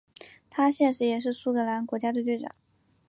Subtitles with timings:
[0.49, 2.55] 他现时也是苏格兰国家队队长。